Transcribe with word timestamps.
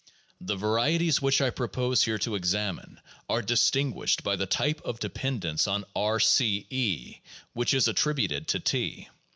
The 0.43 0.55
varieties 0.55 1.21
which 1.21 1.41
I 1.41 1.51
propose 1.51 2.01
here 2.01 2.17
to 2.25 2.33
examine 2.33 2.99
are 3.29 3.43
distin 3.43 3.93
guished 3.93 4.23
by 4.23 4.35
the 4.35 4.47
type 4.47 4.81
of 4.83 4.99
dependence 4.99 5.67
on 5.67 5.85
B 5.93 6.17
C 6.19 6.65
(E) 6.71 7.17
which 7.53 7.75
is 7.75 7.87
attributed 7.87 8.47
to 8.47 8.59
T. 8.59 9.09